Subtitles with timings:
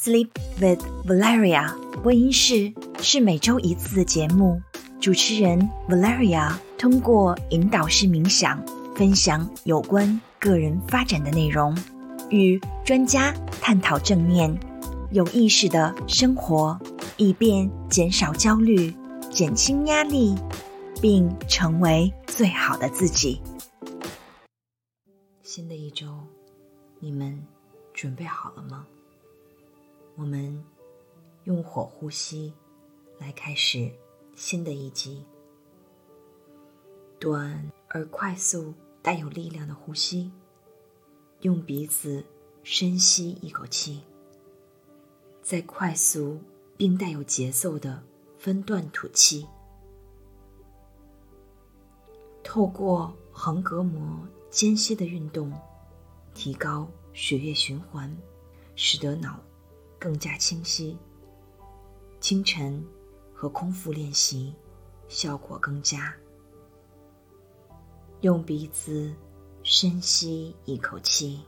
[0.00, 4.62] Sleep with Valeria 播音室是每周一次的节目，
[5.00, 8.64] 主持人 Valeria 通过引导式冥想，
[8.94, 11.76] 分享有关个人发展的内容，
[12.30, 14.56] 与专家探讨正念、
[15.10, 16.78] 有意识的生活，
[17.16, 18.94] 以便减少焦虑、
[19.32, 20.36] 减轻压力，
[21.02, 23.42] 并成为最好的自己。
[25.42, 26.06] 新的一周，
[27.00, 27.44] 你们
[27.92, 28.86] 准备好了吗？
[30.18, 30.64] 我们
[31.44, 32.52] 用火呼吸
[33.20, 33.88] 来开始
[34.34, 35.24] 新的一集。
[37.20, 40.32] 短而快速、带有力量的呼吸，
[41.42, 42.24] 用鼻子
[42.64, 44.02] 深吸一口气，
[45.40, 46.40] 再快速
[46.76, 48.02] 并带有节奏的
[48.36, 49.46] 分段吐气。
[52.42, 55.52] 透过横膈膜间歇的运动，
[56.34, 58.12] 提高血液循环，
[58.74, 59.38] 使得脑。
[59.98, 60.96] 更加清晰。
[62.20, 62.84] 清晨
[63.32, 64.54] 和空腹练习
[65.08, 66.14] 效果更佳。
[68.22, 69.14] 用鼻子
[69.62, 71.40] 深吸一口气，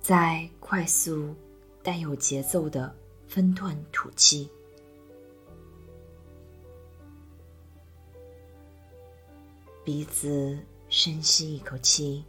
[0.00, 1.34] 再快速、
[1.82, 2.92] 带有节奏的
[3.28, 4.50] 分段吐气。
[9.84, 12.24] 鼻子深吸一口气。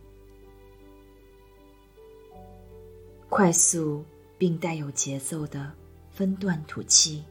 [3.40, 4.04] 快速
[4.38, 5.74] 并带有节奏的
[6.12, 7.24] 分段吐气，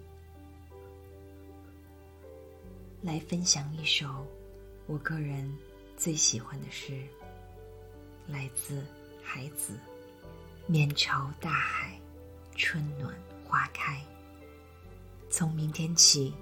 [3.03, 4.27] 来分享一首
[4.87, 5.55] 我个人
[5.99, 7.03] 最喜欢的诗，
[8.27, 8.83] 来自
[9.23, 9.79] 海子。
[10.67, 12.01] 面朝大海，
[12.57, 14.03] 春暖花开。
[15.29, 16.33] 从明天起，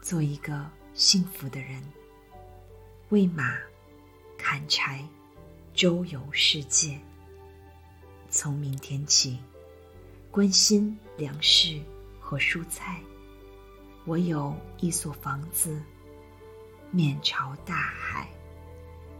[0.00, 1.82] 做一个幸福的人，
[3.08, 3.58] 喂马，
[4.38, 5.04] 砍柴，
[5.74, 7.00] 周游世界。
[8.34, 9.38] 从明天起，
[10.30, 11.78] 关心粮食
[12.18, 12.98] 和蔬菜。
[14.06, 15.78] 我有一所房子，
[16.90, 18.26] 面朝大海，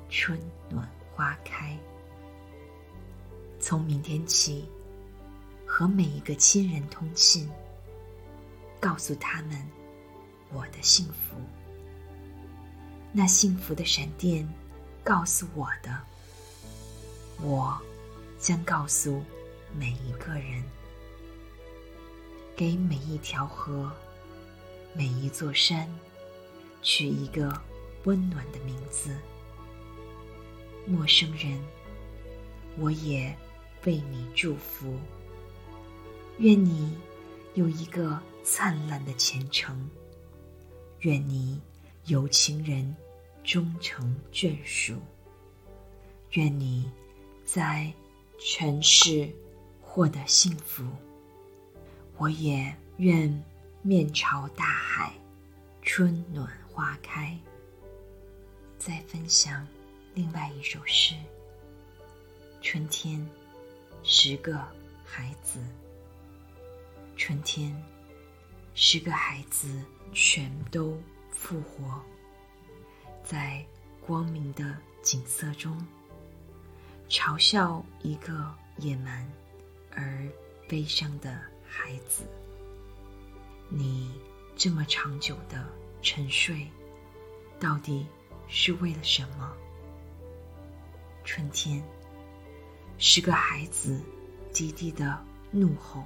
[0.09, 0.41] 春
[0.71, 1.79] 暖花开。
[3.61, 4.67] 从明天起，
[5.67, 7.51] 和每一个亲人通信，
[8.81, 9.63] 告诉他们
[10.51, 11.37] 我的幸福。
[13.13, 14.49] 那幸福的闪电
[15.05, 16.01] 告诉我的，
[17.43, 17.79] 我。
[18.43, 19.23] 将告诉
[19.73, 20.65] 每一个人，
[22.57, 23.89] 给每一条河、
[24.93, 25.89] 每一座山
[26.83, 27.57] 取一个
[28.03, 29.17] 温暖的名字。
[30.85, 31.57] 陌生人，
[32.77, 33.33] 我也
[33.85, 34.99] 为你祝福。
[36.39, 36.99] 愿你
[37.55, 39.89] 有一个灿烂的前程。
[41.03, 41.61] 愿你
[42.07, 42.93] 有情人
[43.45, 44.97] 终成眷属。
[46.33, 46.91] 愿你
[47.45, 47.95] 在。
[48.45, 49.31] 全是
[49.81, 50.85] 获得幸福，
[52.17, 53.43] 我也愿
[53.83, 55.15] 面朝大海，
[55.81, 57.39] 春暖花开。
[58.81, 59.65] 再分享
[60.13, 61.15] 另外一首诗：
[62.61, 63.25] 春天，
[64.03, 64.61] 十个
[65.05, 65.61] 孩子。
[67.17, 67.81] 春天，
[68.75, 69.69] 十个孩子
[70.13, 72.03] 全都复活，
[73.23, 73.65] 在
[74.05, 75.81] 光明的景色中。
[77.13, 79.31] 嘲笑一个野蛮
[79.95, 80.27] 而
[80.67, 82.25] 悲伤的孩子。
[83.69, 84.11] 你
[84.57, 85.63] 这么长久的
[86.01, 86.67] 沉睡，
[87.61, 88.07] 到底
[88.49, 89.53] 是为了什么？
[91.23, 91.85] 春天，
[92.97, 94.01] 十个孩子
[94.51, 96.05] 低低的怒吼，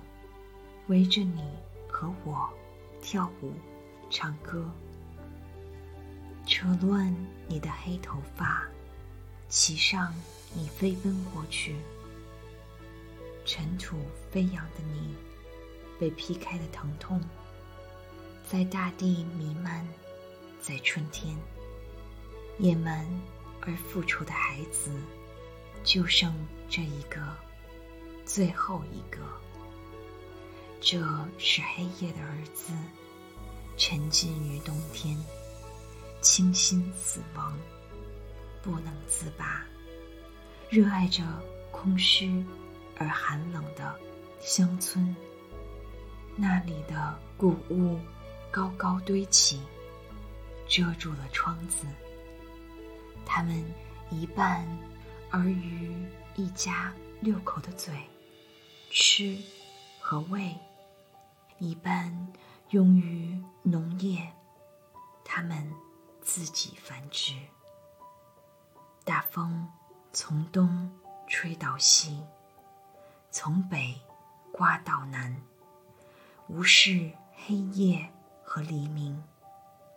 [0.89, 1.49] 围着你
[1.89, 2.51] 和我
[3.01, 3.53] 跳舞、
[4.11, 4.69] 唱歌，
[6.45, 7.15] 扯乱
[7.47, 8.67] 你的黑头发。
[9.49, 10.13] 骑上
[10.59, 11.77] 你飞奔过去，
[13.45, 13.99] 尘土
[14.31, 15.15] 飞扬的你，
[16.01, 17.21] 被劈开的疼痛，
[18.49, 19.87] 在大地弥漫，
[20.59, 21.37] 在春天，
[22.59, 23.07] 野蛮
[23.61, 24.91] 而复仇的孩子，
[25.85, 26.35] 就剩
[26.71, 27.21] 这一个，
[28.25, 29.21] 最后一个。
[30.81, 30.99] 这
[31.37, 32.73] 是黑夜的儿子，
[33.77, 35.23] 沉浸于冬天，
[36.23, 37.55] 倾心死亡。
[38.63, 39.65] 不能自拔，
[40.69, 41.23] 热爱着
[41.71, 42.45] 空虚
[42.99, 43.99] 而寒冷的
[44.41, 45.15] 乡村。
[46.35, 47.99] 那里的谷物
[48.51, 49.63] 高高堆起，
[50.69, 51.87] 遮住了窗子。
[53.25, 53.65] 他们
[54.11, 54.67] 一半
[55.31, 55.95] 而于
[56.35, 57.95] 一家六口的嘴
[58.91, 59.39] 吃
[60.01, 60.55] 和喂，
[61.59, 62.33] 一半
[62.71, 64.31] 用于农业，
[65.25, 65.73] 他们
[66.21, 67.35] 自己繁殖。
[69.05, 69.69] 大风
[70.19, 70.89] 从东
[71.29, 72.17] 吹到西，
[73.31, 73.95] 从北
[74.51, 75.37] 刮到南，
[76.49, 77.11] 无视
[77.45, 78.09] 黑夜
[78.43, 79.23] 和黎明。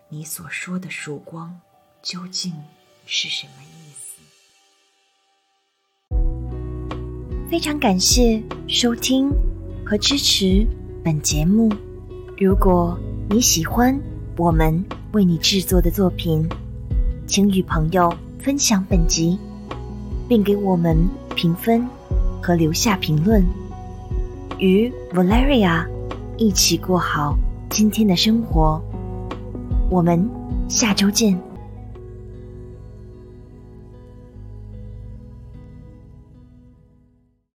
[0.10, 1.62] 你所说的曙光，
[2.02, 2.54] 究竟
[3.06, 4.20] 是什么意思？
[7.50, 9.32] 非常感谢收听
[9.86, 10.68] 和支持
[11.02, 11.72] 本节目。
[12.38, 13.00] 如果
[13.30, 13.98] 你喜欢
[14.36, 14.84] 我们
[15.14, 16.46] 为你制作的作品，
[17.26, 19.40] 请与朋友分享本集，
[20.30, 20.96] 并给我们
[21.36, 21.86] 评分
[22.42, 23.44] 和留下评论，
[24.60, 25.84] 与 Valeria
[26.38, 27.36] 一起过好
[27.68, 28.80] 今天的生活。
[29.90, 30.30] 我们
[30.70, 31.49] 下周见。